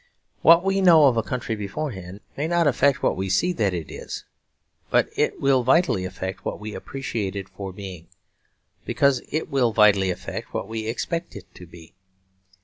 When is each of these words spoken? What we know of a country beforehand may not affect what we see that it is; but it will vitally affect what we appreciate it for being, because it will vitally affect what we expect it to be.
What 0.41 0.63
we 0.63 0.81
know 0.81 1.05
of 1.05 1.15
a 1.15 1.21
country 1.21 1.55
beforehand 1.55 2.21
may 2.35 2.47
not 2.47 2.65
affect 2.65 3.03
what 3.03 3.15
we 3.15 3.29
see 3.29 3.53
that 3.53 3.71
it 3.71 3.91
is; 3.91 4.25
but 4.89 5.07
it 5.15 5.39
will 5.39 5.61
vitally 5.61 6.05
affect 6.05 6.43
what 6.43 6.59
we 6.59 6.73
appreciate 6.73 7.35
it 7.35 7.47
for 7.47 7.71
being, 7.71 8.07
because 8.83 9.21
it 9.29 9.51
will 9.51 9.71
vitally 9.73 10.09
affect 10.09 10.55
what 10.55 10.67
we 10.67 10.87
expect 10.87 11.35
it 11.35 11.45
to 11.53 11.67
be. 11.67 11.93